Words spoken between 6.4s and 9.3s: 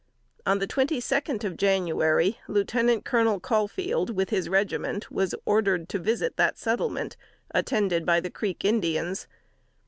settlement, attended by the Creek Indians.